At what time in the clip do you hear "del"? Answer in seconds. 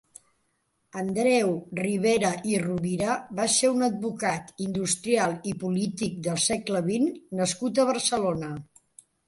6.31-6.43